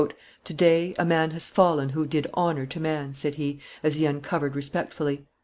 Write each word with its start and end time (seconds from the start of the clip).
"Today 0.43 0.95
a 0.97 1.05
man 1.05 1.29
has 1.29 1.47
fallen 1.47 1.89
who 1.89 2.07
did 2.07 2.25
honor 2.33 2.65
to 2.65 2.79
man," 2.79 3.13
said 3.13 3.35
he, 3.35 3.59
as 3.83 3.97
he 3.99 4.07
uncovered 4.07 4.55
respectfully. 4.55 5.27